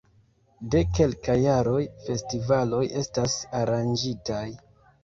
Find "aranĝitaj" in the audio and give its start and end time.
3.63-4.47